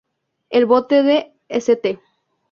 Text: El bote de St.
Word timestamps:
El 0.49 0.65
bote 0.65 1.03
de 1.03 1.37
St. 1.49 1.99